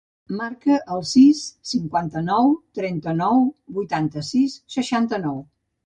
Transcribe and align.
Marca 0.37 0.77
el 0.95 1.03
sis, 1.09 1.41
cinquanta-nou, 1.73 2.51
trenta-nou, 2.81 3.47
vuitanta-sis, 3.79 4.61
seixanta-nou. 4.79 5.43